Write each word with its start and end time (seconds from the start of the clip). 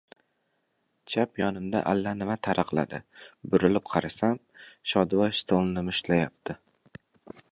Chap 1.13 1.41
yonimda 1.41 1.81
allanima 1.91 2.37
taraqladi. 2.47 3.01
Burilib 3.53 3.85
qarasam, 3.91 4.33
Shodivoy 4.93 5.35
stolni 5.43 5.87
mushtlayapti. 5.91 6.57